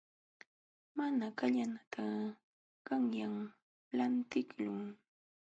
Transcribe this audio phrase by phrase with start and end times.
[0.95, 2.05] Muyu kallanata
[2.87, 3.35] qanyan
[3.97, 4.83] lantiqlun.